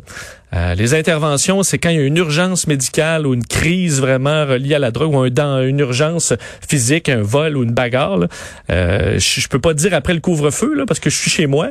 Euh, 0.53 0.75
les 0.75 0.93
interventions, 0.93 1.63
c'est 1.63 1.79
quand 1.79 1.89
il 1.89 1.97
y 1.97 1.99
a 1.99 2.03
une 2.03 2.19
urgence 2.19 2.67
médicale 2.67 3.27
ou 3.27 3.33
une 3.33 3.47
crise 3.47 3.99
vraiment 3.99 4.45
reliée 4.45 4.75
à 4.75 4.79
la 4.79 4.91
drogue 4.91 5.15
ou 5.15 5.19
un, 5.21 5.31
dans 5.31 5.63
une 5.63 5.79
urgence 5.79 6.35
physique, 6.69 7.09
un 7.09 7.23
vol 7.23 7.57
ou 7.57 7.63
une 7.63 7.73
bagarre. 7.73 8.27
Euh, 8.71 9.19
je, 9.19 9.49
peux 9.49 9.59
pas 9.59 9.73
dire 9.73 9.95
après 9.95 10.13
le 10.13 10.21
couvre-feu 10.21 10.75
là, 10.75 10.85
parce 10.85 11.01
que 11.01 11.09
je 11.09 11.17
suis 11.17 11.31
chez 11.31 11.47
moi, 11.47 11.71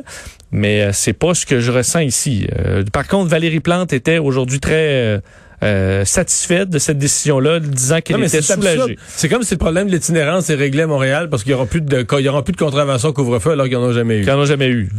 mais 0.52 0.82
euh, 0.82 0.90
c'est 0.92 1.12
pas 1.12 1.34
ce 1.34 1.46
que 1.46 1.60
je 1.60 1.70
ressens 1.70 2.00
ici. 2.00 2.46
Euh, 2.58 2.84
par 2.92 3.06
contre, 3.06 3.28
Valérie 3.28 3.60
Plante 3.60 3.92
était 3.92 4.18
aujourd'hui 4.18 4.60
très 4.60 5.20
euh, 5.62 6.04
satisfaite 6.04 6.70
de 6.70 6.78
cette 6.78 6.98
décision-là, 6.98 7.60
disant 7.60 8.00
qu'elle 8.00 8.22
était 8.24 8.42
soulagée. 8.42 8.98
C'est 9.08 9.28
comme 9.28 9.42
si 9.42 9.54
le 9.54 9.58
problème 9.58 9.86
de 9.86 9.92
l'itinérance 9.92 10.50
est 10.50 10.54
réglé 10.54 10.82
à 10.82 10.86
Montréal 10.86 11.28
parce 11.28 11.42
qu'il 11.42 11.52
y 11.52 11.54
aura 11.54 11.66
plus 11.66 11.80
de 11.80 12.06
il 12.18 12.24
y 12.24 12.28
aura 12.28 12.42
plus 12.42 12.52
de 12.52 12.58
contraventions 12.58 13.12
couvre-feu 13.12 13.52
alors 13.52 13.66
qu'il 13.66 13.76
n'y 13.76 13.84
en 13.84 13.88
a 13.88 13.92
jamais 13.92 14.18
eu. 14.18 14.24
Qu'il 14.24 14.32
n'y 14.32 14.38
en 14.38 14.42
a 14.42 14.46
jamais 14.46 14.68
eu. 14.68 14.90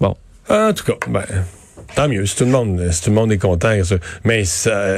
Bon. 0.00 0.16
En 0.48 0.72
tout 0.72 0.84
cas, 0.84 0.94
ben, 1.08 1.24
Tant 1.94 2.08
mieux, 2.08 2.26
si 2.26 2.36
tout 2.36 2.44
le 2.44 2.50
monde, 2.50 2.90
si 2.90 3.02
tout 3.02 3.10
le 3.10 3.16
monde 3.16 3.32
est 3.32 3.38
content. 3.38 3.72
Mais 4.24 4.44
ça, 4.44 4.94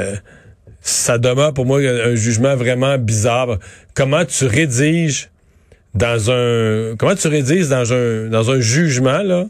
ça 0.81 1.19
demeure 1.19 1.55
pour 1.55 1.67
moi 1.67 1.81
un 1.81 2.15
jugement 2.15 2.57
vraiment 2.57 2.99
bizarre. 2.99 3.59
Comment 3.95 4.25
tu 4.25 4.47
rédiges 4.47 5.30
dans 5.95 6.31
un, 6.31 6.97
comment 6.97 7.15
tu 7.15 7.29
rédiges 7.29 7.69
dans 7.69 7.93
un, 7.93 8.29
dans 8.29 8.51
un 8.51 8.61
jugement, 8.61 9.23
là, 9.23 9.47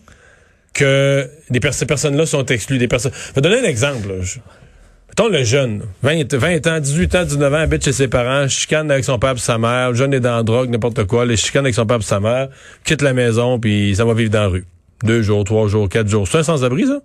que 0.73 1.29
des 1.51 1.61
ces 1.73 1.87
personnes-là 1.87 2.27
sont 2.27 2.45
exclues. 2.47 2.79
Des 2.79 2.89
personnes. 2.89 3.13
Je 3.15 3.35
vais 3.35 3.41
donner 3.41 3.61
un 3.61 3.69
exemple. 3.69 4.09
Mettons 5.09 5.29
le 5.29 5.43
jeune, 5.43 5.83
20, 6.03 6.35
20 6.35 6.67
ans, 6.69 6.81
18 6.81 7.15
ans, 7.17 7.25
19 7.25 7.53
ans, 7.53 7.57
habite 7.57 7.85
chez 7.85 7.93
ses 7.93 8.07
parents, 8.07 8.47
chicane 8.47 8.91
avec 8.93 9.05
son 9.05 9.19
père 9.19 9.33
et 9.33 9.39
sa 9.39 9.59
mère, 9.59 9.91
le 9.91 9.97
jeune 9.97 10.15
est 10.15 10.21
dans 10.21 10.37
la 10.37 10.43
drogue, 10.45 10.71
n'importe 10.71 11.05
quoi, 11.05 11.27
les 11.27 11.37
chicane 11.37 11.65
avec 11.65 11.75
son 11.75 11.85
père 11.85 11.99
et 11.99 12.03
sa 12.03 12.21
mère, 12.21 12.49
quitte 12.85 13.03
la 13.03 13.13
maison, 13.13 13.59
puis 13.59 13.97
ça 13.97 14.05
va 14.05 14.15
vivre 14.15 14.31
dans 14.31 14.43
la 14.43 14.47
rue. 14.47 14.65
Deux 15.03 15.21
jours, 15.23 15.43
trois 15.43 15.67
jours, 15.67 15.89
quatre 15.89 16.09
jours. 16.09 16.29
C'est 16.29 16.39
un 16.39 16.43
sans-abri, 16.45 16.87
ça? 16.87 17.01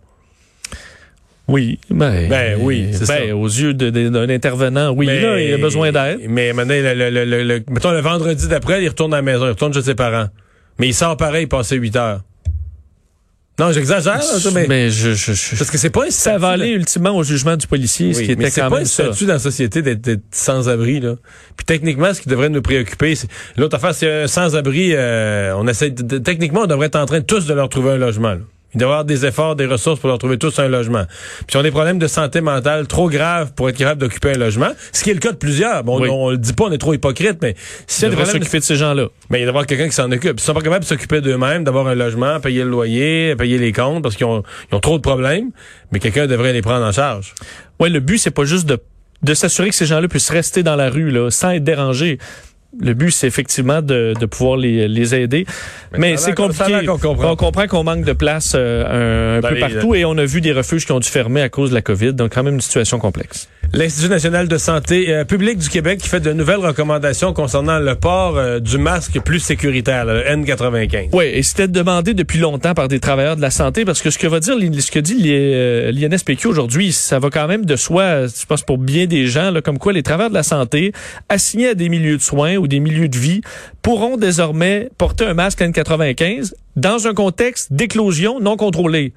Oui, 1.48 1.80
ben, 1.92 2.28
ben 2.28 2.58
oui, 2.60 2.90
ben, 3.08 3.34
aux 3.34 3.48
yeux 3.48 3.74
d'un 3.74 4.30
intervenant, 4.30 4.92
oui, 4.92 5.06
là, 5.06 5.40
il 5.40 5.54
a 5.54 5.58
besoin 5.58 5.92
d'aide. 5.92 6.22
Mais 6.28 6.54
maintenant, 6.54 6.74
le, 6.74 7.10
le, 7.10 7.44
le, 7.44 7.64
mettons 7.70 7.92
le 7.92 8.02
vendredi 8.02 8.48
d'après, 8.48 8.84
il 8.84 8.90
retourne 8.90 9.14
à 9.14 9.18
la 9.18 9.22
maison, 9.22 9.46
il 9.46 9.50
retourne 9.50 9.74
chez 9.74 9.84
ses 9.84 9.96
parents. 9.96 10.28
Mais 10.80 10.88
il 10.88 10.94
sort 10.94 11.18
pareil, 11.18 11.46
passer 11.46 11.76
8 11.76 11.96
heures. 11.96 12.22
Non, 13.58 13.72
j'exagère, 13.72 14.20
mais, 14.54 14.66
mais 14.68 14.90
je, 14.90 15.14
je, 15.14 15.56
parce 15.56 15.72
que 15.72 15.78
c'est 15.78 15.90
pas 15.90 16.08
un 16.08 16.10
ça 16.10 16.38
va 16.38 16.50
aller 16.50 16.72
ultimement 16.72 17.16
au 17.16 17.24
jugement 17.24 17.56
du 17.56 17.68
policier, 17.68 18.14
ce 18.14 18.22
qui 18.22 18.32
était 18.34 18.52
quand 18.52 18.70
pas 18.70 18.80
un 18.80 18.86
statut 18.86 19.26
dans 19.26 19.34
la 19.34 19.40
société 19.40 19.82
d'être 19.82 20.20
sans 20.32 20.68
abri 20.68 21.00
là. 21.00 21.16
Puis 21.56 21.66
techniquement, 21.66 22.14
ce 22.14 22.20
qui 22.20 22.28
devrait 22.28 22.50
nous 22.50 22.62
préoccuper, 22.62 23.14
l'autre 23.56 23.78
affaire, 23.78 23.96
c'est 23.96 24.24
un 24.24 24.28
sans 24.28 24.58
abri. 24.58 24.92
Euh, 24.94 25.56
on 25.56 25.70
essaie, 25.70 25.92
techniquement, 25.92 26.64
on 26.64 26.68
devrait 26.68 26.88
être 26.88 26.98
en 26.98 27.06
train 27.06 27.22
tous 27.22 27.46
de 27.46 27.54
leur 27.54 27.70
trouver 27.70 27.92
un 27.92 27.98
logement. 27.98 28.34
Là. 28.34 28.40
Il 28.76 28.80
doit 28.80 28.90
y 28.90 28.92
avoir 28.92 29.06
des 29.06 29.26
efforts, 29.26 29.56
des 29.56 29.66
ressources 29.66 30.00
pour 30.00 30.10
leur 30.10 30.18
trouver 30.18 30.38
tous 30.38 30.60
un 30.60 30.68
logement. 30.68 31.06
Puis 31.48 31.56
ils 31.56 31.58
ont 31.58 31.64
des 31.64 31.72
problèmes 31.72 31.98
de 31.98 32.08
santé 32.08 32.42
mentale 32.42 32.88
trop 32.88 33.10
graves 33.10 33.54
pour 33.54 33.70
être 33.70 33.78
capable 33.78 34.02
d'occuper 34.02 34.32
un 34.32 34.38
logement, 34.38 34.70
ce 34.92 35.04
qui 35.04 35.12
est 35.12 35.14
le 35.14 35.20
cas 35.20 35.32
de 35.32 35.38
plusieurs. 35.38 35.84
Bon, 35.84 36.00
on, 36.08 36.30
le 36.30 36.38
dit 36.38 36.54
pas, 36.54 36.66
on 36.66 36.72
est 36.72 36.78
trop 36.78 36.94
hypocrite, 36.94 37.38
mais 37.42 37.56
si 37.88 38.06
il 38.06 38.12
s'occuper 38.26 38.60
de... 38.60 38.64
ces 38.64 38.76
gens-là. 38.76 39.08
Mais 39.30 39.40
il 39.40 39.42
doit 39.42 39.48
y 39.48 39.50
avoir 39.50 39.66
quelqu'un 39.66 39.88
qui 39.88 39.96
s'en 39.96 40.12
occupe. 40.12 40.38
Ils 40.38 40.44
sont 40.44 40.54
pas 40.54 40.62
capables 40.62 40.84
de 40.84 40.90
s'occuper 40.90 41.22
d'eux-mêmes, 41.22 41.64
d'avoir 41.64 41.88
un 41.88 41.96
logement, 41.96 42.40
payer 42.40 42.64
le 42.64 42.70
loyer, 42.70 43.36
payer 43.36 43.58
les 43.58 43.72
comptes 43.72 44.04
parce 44.04 44.16
qu'ils 44.16 44.26
ont, 44.26 44.44
ils 44.72 44.76
ont 44.76 44.82
trop 44.82 44.98
de 44.98 45.02
problèmes, 45.02 45.52
mais 45.92 46.00
quelqu'un 46.00 46.28
devrait 46.28 46.54
les 46.54 46.62
prendre 46.62 46.86
en 46.86 46.92
charge. 46.92 47.34
Ouais, 47.80 47.90
le 47.90 48.00
but 48.00 48.18
c'est 48.18 48.32
pas 48.32 48.46
juste 48.46 48.66
de 48.66 48.78
de 49.24 49.34
s'assurer 49.34 49.70
que 49.70 49.76
ces 49.76 49.86
gens-là 49.86 50.08
puissent 50.08 50.30
rester 50.30 50.62
dans 50.62 50.76
la 50.76 50.90
rue 50.90 51.10
là, 51.10 51.32
sans 51.32 51.52
être 51.52 51.64
dérangés 51.64 52.20
le 52.80 52.94
but, 52.94 53.12
c'est 53.12 53.28
effectivement 53.28 53.82
de, 53.82 54.14
de 54.20 54.26
pouvoir 54.26 54.58
les, 54.58 54.88
les 54.88 55.16
aider. 55.16 55.46
Mais, 55.98 56.18
c'est 56.18 56.34
compliqué. 56.34 56.88
On 56.90 56.98
comprend, 56.98 57.32
on 57.32 57.36
comprend 57.36 57.68
qu'on 57.68 57.84
manque 57.84 58.06
de 58.06 58.14
place 58.14 58.54
euh, 58.56 59.38
un, 59.38 59.42
peu 59.42 59.60
partout 59.60 59.96
et 59.96 60.06
on 60.06 60.18
a 60.18 60.26
vu 60.26 60.42
des 60.42 60.52
refuges 60.52 60.86
qui 60.86 60.92
ont 60.92 61.00
dû 61.00 61.10
fermer 61.10 61.42
à 61.42 61.50
cause 61.50 61.70
de 61.70 61.76
la 61.76 61.82
COVID. 61.82 62.14
Donc, 62.14 62.34
quand 62.34 62.44
même 62.44 62.56
une 62.56 62.62
situation 62.62 63.00
complexe. 63.00 63.48
L'Institut 63.74 64.10
national 64.10 64.48
de 64.48 64.58
santé 64.58 65.14
euh, 65.14 65.26
publique 65.26 65.58
du 65.58 65.70
Québec 65.70 66.00
qui 66.00 66.08
fait 66.08 66.20
de 66.20 66.32
nouvelles 66.32 66.58
recommandations 66.58 67.34
concernant 67.34 67.80
le 67.80 67.96
port 67.96 68.38
euh, 68.38 68.60
du 68.60 68.78
masque 68.78 69.20
plus 69.22 69.40
sécuritaire, 69.40 70.06
le 70.06 70.22
N95. 70.22 71.10
Oui, 71.14 71.26
et 71.26 71.44
c'était 71.44 71.68
demandé 71.68 72.14
depuis 72.14 72.40
longtemps 72.40 72.74
par 72.74 72.88
des 72.88 73.00
travailleurs 73.00 73.36
de 73.36 73.42
la 73.42 73.52
santé 73.52 73.86
parce 73.86 74.02
que 74.02 74.10
ce 74.10 74.18
que 74.18 74.28
va 74.28 74.40
dire 74.40 74.56
ce 74.56 74.92
que 74.92 75.00
dit 75.00 75.16
l'INSPQ 75.92 76.48
aujourd'hui, 76.48 76.92
ça 76.92 77.20
va 77.20 77.30
quand 77.30 77.48
même 77.48 77.66
de 77.66 77.76
soi, 77.76 78.28
je 78.28 78.46
pense 78.46 78.62
pour 78.62 78.78
bien 78.78 79.08
des 79.08 79.28
gens, 79.28 79.52
comme 79.64 79.80
quoi 79.80 79.94
les 79.94 80.04
travailleurs 80.04 80.30
de 80.30 80.36
la 80.36 80.44
santé 80.44 80.92
assignés 81.30 81.70
à 81.70 81.74
des 81.74 81.90
milieux 81.90 82.18
de 82.18 82.22
soins 82.22 82.60
des 82.68 82.80
milieux 82.80 83.10
de 83.10 83.18
vie 83.18 83.42
pourront 83.82 84.18
désormais 84.18 84.90
porter 84.98 85.26
un 85.26 85.34
masque 85.34 85.62
N95 85.62 86.54
dans 86.76 87.08
un 87.08 87.14
contexte 87.14 87.72
d'éclosion 87.72 88.40
non 88.40 88.58
contrôlée 88.58 89.14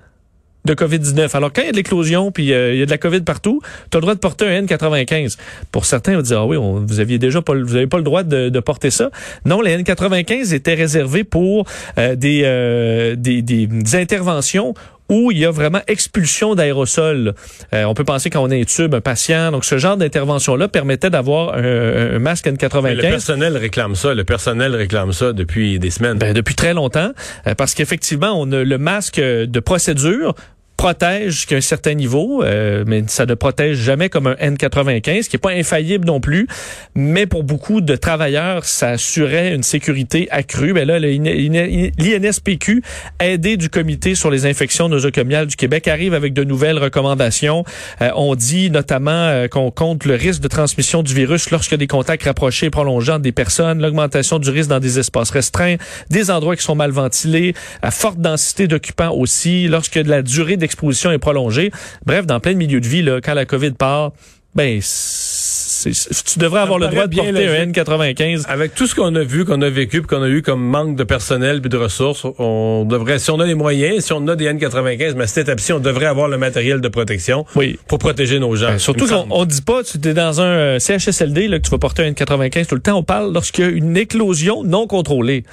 de 0.69 0.75
COVID-19. 0.75 1.35
Alors, 1.37 1.53
quand 1.53 1.63
il 1.63 1.67
y 1.67 1.69
a 1.69 1.73
de 1.73 1.77
l'éclosion, 1.77 2.31
puis 2.31 2.53
euh, 2.53 2.75
il 2.75 2.79
y 2.79 2.83
a 2.83 2.87
de 2.87 2.91
la 2.91 2.99
COVID 2.99 3.23
partout, 3.23 3.61
tu 3.91 3.97
as 3.97 3.99
le 3.99 4.03
droit 4.03 4.15
de 4.15 4.21
porter 4.21 4.47
un 4.47 4.63
N95. 4.63 5.37
Pour 5.73 5.87
certains, 5.87 6.19
on 6.19 6.23
dire, 6.23 6.41
ah 6.41 6.47
oui, 6.47 6.57
vous 6.59 7.01
aviez 7.01 7.19
déjà 7.19 7.43
pas, 7.43 7.55
vous 7.55 7.77
avez 7.77 7.87
pas 7.87 7.97
le 7.97 8.05
droit 8.05 8.23
de, 8.23 8.61
porter 8.61 8.91
ça. 8.91 9.11
Non, 9.45 9.61
les 9.61 9.77
N95 9.79 10.53
étaient 10.53 10.75
réservés 10.75 11.25
pour 11.25 11.67
euh, 11.97 12.17
des, 12.17 12.43
euh, 12.45 13.15
des, 13.17 13.41
des 13.41 13.69
interventions 13.97 14.75
où 15.09 15.31
il 15.31 15.39
y 15.39 15.45
a 15.45 15.51
vraiment 15.51 15.81
expulsion 15.87 16.55
d'aérosols. 16.55 17.35
Euh, 17.73 17.85
on 17.85 17.95
peut 17.95 18.05
penser 18.05 18.31
quand 18.31 18.43
on 18.43 18.51
est 18.51 18.61
un 18.61 18.65
tube, 18.65 18.95
un 18.95 19.01
patient. 19.01 19.51
Donc, 19.51 19.65
ce 19.65 19.79
genre 19.79 19.97
d'intervention-là 19.97 20.69
permettait 20.69 21.11
d'avoir 21.11 21.55
un, 21.55 22.19
masque 22.19 22.47
N95. 22.47 22.83
Mais 22.83 22.95
le 22.95 23.03
personnel 23.03 23.57
réclame 23.57 23.95
ça. 23.95 24.15
Le 24.15 24.25
personnel 24.25 24.75
réclame 24.75 25.13
ça 25.13 25.33
depuis 25.33 25.79
des 25.79 25.91
semaines. 25.91 26.19
Ben, 26.19 26.35
depuis 26.35 26.55
très 26.55 26.75
longtemps. 26.75 27.13
Euh, 27.47 27.55
parce 27.55 27.75
qu'effectivement, 27.75 28.33
on 28.39 28.51
a 28.53 28.63
le 28.65 28.79
masque 28.79 29.21
de 29.21 29.61
procédure 29.61 30.35
protège 30.79 31.33
jusqu'à 31.33 31.57
un 31.57 31.61
certain 31.61 31.95
niveau, 31.95 32.43
euh, 32.45 32.85
mais 32.87 33.03
ça 33.09 33.27
ne 33.27 33.35
protège 33.35 33.77
jamais 33.77 34.09
comme 34.09 34.29
un 34.29 34.35
N95, 34.35 35.29
qui 35.29 35.35
est 35.35 35.41
pas 35.41 35.51
infaillible 35.51 36.07
non 36.07 36.21
plus. 36.21 36.47
Mais 36.95 37.27
pour 37.27 37.43
beaucoup 37.43 37.81
de 37.81 37.97
travailleurs, 37.97 38.65
ça 38.65 38.91
assurait 38.91 39.55
une 39.55 39.65
sécurité 39.65 40.29
accrue. 40.31 40.73
Mais 40.73 40.85
là, 40.85 41.01
l'INSPQ, 41.01 42.83
aidé 43.19 43.57
du 43.57 43.69
Comité 43.69 44.15
sur 44.15 44.31
les 44.31 44.47
infections 44.47 44.89
nosocomiales 44.89 45.49
du 45.49 45.57
Québec, 45.57 45.89
arrive 45.89 46.15
avec 46.15 46.33
de 46.33 46.45
nouvelles 46.45 46.79
recommandations. 46.79 47.65
Euh, 48.01 48.11
on 48.15 48.37
dit 48.37 48.71
notamment 48.71 49.11
euh, 49.11 49.49
qu'on 49.49 49.73
compte 49.73 50.05
le 50.05 50.15
risque 50.15 50.41
de 50.41 50.49
transmission 50.49 51.03
du 51.03 51.13
virus 51.13 51.51
lorsque 51.51 51.75
des 51.75 51.89
contacts 51.89 52.23
rapprochés 52.23 52.67
et 52.67 53.19
des 53.19 53.33
personnes, 53.33 53.83
l'augmentation 53.83 54.39
du 54.39 54.51
risque 54.51 54.71
dans 54.71 54.79
des 54.79 55.01
espaces 55.01 55.31
restreints, 55.31 55.77
des 56.09 56.31
endroits 56.31 56.55
qui 56.55 56.63
sont 56.63 56.77
mal 56.77 56.93
ventilés, 56.93 57.55
à 57.83 57.91
forte 57.91 58.21
densité 58.21 58.69
d'occupants 58.69 59.11
aussi, 59.13 59.67
lorsque 59.67 59.99
de 59.99 60.09
la 60.09 60.23
durée 60.23 60.57
l'exposition 60.69 61.11
est 61.11 61.19
prolongée. 61.19 61.71
Bref, 62.07 62.27
dans 62.27 62.41
plein 62.41 62.53
de 62.53 62.59
milieux 62.59 62.81
de 62.81 62.87
vie, 62.87 63.03
là, 63.03 63.21
quand 63.21 63.35
la 63.35 63.45
COVID 63.45 63.73
part, 63.73 64.13
ben 64.55 64.81
tu 64.81 66.39
devrais 66.39 66.61
avoir 66.61 66.79
le 66.79 66.89
droit 66.89 67.07
de 67.07 67.15
porter 67.15 67.47
un 67.47 67.67
N95. 67.67 68.47
Avec 68.49 68.75
tout 68.75 68.87
ce 68.87 68.95
qu'on 68.95 69.15
a 69.15 69.23
vu, 69.23 69.45
qu'on 69.45 69.63
a 69.63 69.71
vécu, 69.71 70.03
qu'on 70.03 70.23
a 70.23 70.29
eu 70.29 70.43
comme 70.43 70.63
manque 70.63 70.97
de 70.97 71.05
personnel 71.05 71.61
puis 71.61 71.69
de 71.69 71.77
ressources, 71.77 72.27
on 72.39 72.85
devrait, 72.85 73.19
si 73.19 73.31
on 73.31 73.39
a 73.39 73.47
les 73.47 73.55
moyens, 73.55 74.05
si 74.05 74.13
on 74.13 74.27
a 74.27 74.35
des 74.35 74.47
N95, 74.53 75.15
mais 75.15 75.25
à 75.25 75.27
cette 75.27 75.47
étape-ci, 75.47 75.73
on 75.73 75.79
devrait 75.79 76.07
avoir 76.07 76.29
le 76.29 76.39
matériel 76.39 76.81
de 76.81 76.89
protection 76.89 77.47
oui. 77.55 77.79
pour 77.87 77.99
protéger 77.99 78.41
nos 78.41 78.57
gens. 78.57 78.71
Ben, 78.71 78.79
surtout 78.79 79.07
qu'on 79.07 79.45
dit 79.45 79.63
pas, 79.63 79.83
tu 79.85 80.09
es 80.09 80.15
dans 80.15 80.41
un 80.41 80.45
euh, 80.45 80.79
CHSLD 80.79 81.47
là, 81.49 81.59
que 81.59 81.65
tu 81.65 81.71
vas 81.71 81.79
porter 81.79 82.03
un 82.03 82.11
N95 82.11 82.67
tout 82.67 82.75
le 82.75 82.81
temps. 82.81 82.97
On 82.97 83.05
parle 83.05 83.33
lorsqu'il 83.33 83.65
y 83.65 83.69
a 83.69 83.71
une 83.71 83.97
éclosion 83.97 84.65
non 84.65 84.87
contrôlée. 84.87 85.45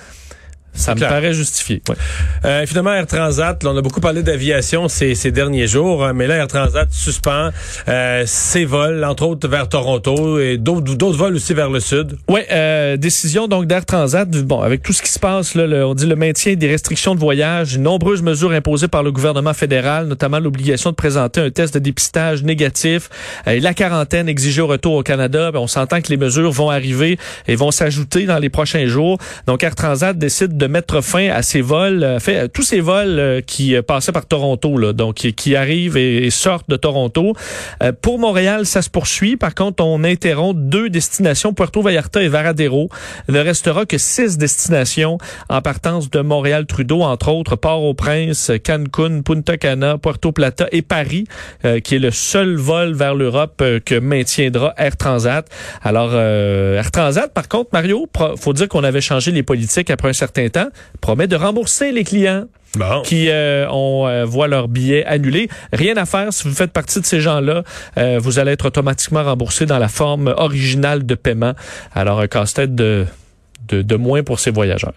Ça 0.76 0.94
me 0.94 1.00
paraît 1.00 1.34
justifié. 1.34 1.82
Ouais. 1.90 1.96
Euh, 2.44 2.66
finalement, 2.66 2.94
Air 2.94 3.08
Transat, 3.08 3.64
on 3.66 3.76
a 3.76 3.82
beaucoup 3.82 4.02
parlé 4.02 4.24
d'aviation 4.24 4.88
ces, 4.88 5.16
ces, 5.16 5.32
derniers 5.32 5.68
jours, 5.68 6.06
hein, 6.06 6.14
mais 6.14 6.28
là, 6.28 6.36
Air 6.36 6.48
Transat 6.48 6.88
suspend 6.92 7.50
euh, 7.88 8.24
ses 8.26 8.66
vols, 8.66 9.04
entre 9.04 9.26
autres 9.26 9.48
vers 9.48 9.70
Toronto 9.70 10.40
et 10.40 10.58
d'autres 10.58 11.18
vols 11.18 11.36
aussi 11.36 11.54
vers 11.54 11.70
le 11.70 11.80
sud. 11.80 12.18
Oui, 12.28 12.42
euh, 12.52 12.98
décision 12.98 13.48
donc 13.48 13.68
d'Air 13.68 13.86
Transat. 13.86 14.30
Bon, 14.30 14.62
avec 14.62 14.84
tout 14.84 14.94
ce 14.94 15.02
qui 15.02 15.10
se 15.10 15.20
passe, 15.20 15.56
là, 15.56 15.88
on 15.88 15.94
dit 15.94 16.06
le 16.06 16.16
maintien 16.16 16.56
des 16.56 16.68
restrictions 16.68 17.16
de 17.16 17.20
voyage, 17.20 17.78
nombreuses 17.78 18.22
mesures 18.22 18.52
imposées 18.52 18.88
par 18.88 19.04
le 19.04 19.12
gouvernement 19.12 19.54
fédéral, 19.54 20.08
notamment 20.08 20.40
l'obligation 20.40 20.90
de 20.90 20.96
présenter 20.96 21.42
un 21.42 21.50
test 21.50 21.74
de 21.74 21.80
dépistage 21.80 22.44
négatif 22.44 23.10
euh, 23.48 23.52
et 23.52 23.60
la 23.60 23.74
quarantaine 23.74 24.28
exigée 24.28 24.62
au 24.62 24.68
retour 24.68 24.94
au 24.94 25.04
Canada. 25.04 25.52
Ben, 25.52 25.60
on 25.60 25.68
s'entend 25.68 26.02
que 26.02 26.10
les 26.10 26.18
mesures 26.18 26.52
vont 26.52 26.70
arriver 26.70 27.18
et 27.48 27.56
vont 27.56 27.72
s'ajouter 27.72 28.26
dans 28.26 28.40
les 28.40 28.50
prochains 28.50 28.88
jours. 28.88 29.18
Donc, 29.48 29.64
Air 29.64 29.76
Transat 29.76 30.18
décide 30.18 30.58
de 30.58 30.65
de 30.66 30.72
mettre 30.72 31.02
fin 31.02 31.30
à 31.30 31.44
ces 31.44 31.62
vols, 31.62 32.04
euh, 32.04 32.20
fait 32.20 32.50
tous 32.50 32.64
ces 32.64 32.80
vols 32.80 33.20
euh, 33.20 33.42
qui 33.42 33.76
euh, 33.76 33.84
passaient 33.84 34.12
par 34.12 34.26
Toronto, 34.26 34.94
donc 34.94 35.16
qui, 35.16 35.56
arrivent 35.56 35.96
et, 35.96 36.30
sortent 36.32 36.70
de 36.70 36.76
Toronto. 36.76 37.34
pour 38.02 38.18
Montréal, 38.20 38.66
ça 38.66 38.82
se 38.82 38.90
poursuit. 38.90 39.38
Par 39.38 39.54
contre, 39.54 39.84
on 39.84 40.04
interrompt 40.04 40.60
deux 40.70 40.90
destinations, 40.90 41.54
Puerto 41.54 41.82
Vallarta 41.82 42.24
et 42.24 42.28
Varadero. 42.28 42.90
Il 43.28 43.36
ne 43.36 43.40
restera 43.40 43.86
que 43.86 43.98
six 43.98 44.38
destinations 44.38 45.18
en 45.50 45.62
partance 45.62 46.10
de 46.10 46.22
Montréal-Trudeau, 46.22 47.02
entre 47.02 47.30
autres 47.30 47.56
Port-au-Prince, 47.56 48.52
Cancun, 48.66 49.22
Punta 49.22 49.58
Cana, 49.58 49.98
Puerto 49.98 50.32
Plata 50.32 50.68
et 50.72 50.82
Paris, 50.82 51.26
qui 51.84 51.96
est 51.96 52.00
le 52.00 52.12
seul 52.12 52.56
vol 52.56 52.94
vers 52.94 53.14
l'Europe 53.14 53.64
que 53.86 54.00
maintiendra 54.00 54.74
Air 54.78 54.98
Transat. 54.98 55.48
Alors, 55.84 56.16
Air 56.16 56.92
Transat, 56.92 57.32
par 57.34 57.48
contre, 57.48 57.70
Mario, 57.72 58.08
faut 58.38 58.54
dire 58.54 58.68
qu'on 58.68 58.84
avait 58.84 59.02
changé 59.02 59.32
les 59.32 59.44
politiques 59.44 59.90
après 59.90 60.10
un 60.10 60.14
certain 60.14 60.50
temps 60.50 60.55
promet 61.02 61.28
de 61.28 61.36
rembourser 61.36 61.92
les 61.92 62.04
clients. 62.04 62.46
qui 63.06 63.30
euh, 63.30 63.70
ont 63.70 64.06
euh, 64.06 64.26
voient 64.26 64.50
leur 64.50 64.68
billet 64.68 65.06
annulé. 65.06 65.48
Rien 65.72 65.96
à 65.96 66.06
faire 66.06 66.34
si 66.34 66.44
vous 66.46 66.54
faites 66.54 66.74
partie 66.74 67.00
de 67.00 67.06
ces 67.06 67.22
gens-là, 67.22 67.64
euh, 67.98 68.20
vous 68.22 68.38
allez 68.38 68.52
être 68.52 68.66
automatiquement 68.66 69.24
remboursé 69.24 69.66
dans 69.66 69.80
la 69.80 69.88
forme 69.88 70.34
originale 70.36 71.06
de 71.06 71.16
paiement. 71.16 71.54
Alors 71.94 72.20
un 72.20 72.28
casse-tête 72.28 72.76
de, 72.76 73.06
de, 73.70 73.82
de 73.82 73.96
moins 73.96 74.24
pour 74.24 74.40
ces 74.40 74.52
voyageurs. 74.52 74.94